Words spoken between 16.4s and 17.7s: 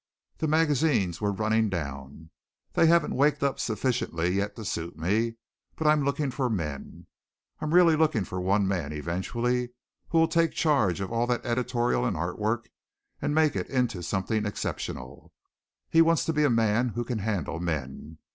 a man who can handle